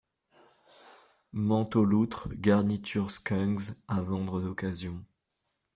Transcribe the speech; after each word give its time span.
Manteau 1.31 1.85
loutre, 1.85 2.29
garniture 2.33 3.11
Skungs, 3.11 3.75
à 3.87 4.01
vendre 4.01 4.41
d'occasion. 4.41 5.05